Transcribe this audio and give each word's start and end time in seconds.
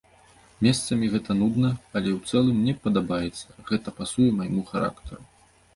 Месцамі 0.67 1.09
гэта 1.15 1.31
нудна, 1.43 1.71
але 1.95 2.09
ў 2.17 2.33
цэлым 2.33 2.57
мне 2.63 2.73
падабаецца, 2.87 3.47
гэта 3.73 3.87
пасуе 4.03 4.29
майму 4.41 4.71
характару. 4.73 5.23